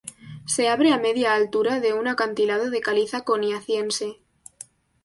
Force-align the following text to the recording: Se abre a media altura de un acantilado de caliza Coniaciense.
Se 0.47 0.67
abre 0.67 0.91
a 0.93 0.97
media 0.97 1.35
altura 1.35 1.79
de 1.79 1.93
un 1.93 2.07
acantilado 2.07 2.71
de 2.71 2.81
caliza 2.81 3.21
Coniaciense. 3.21 4.17